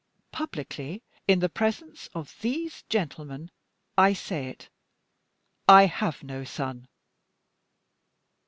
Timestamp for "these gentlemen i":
2.41-4.13